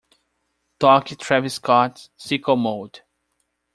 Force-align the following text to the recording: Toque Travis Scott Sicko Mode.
Toque 0.79 1.15
Travis 1.15 1.51
Scott 1.57 2.09
Sicko 2.17 2.55
Mode. 2.55 3.01